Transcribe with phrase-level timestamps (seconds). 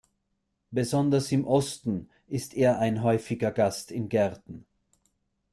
[0.71, 4.65] Besonders im Osten ist er ein häufiger Gast in Gärten.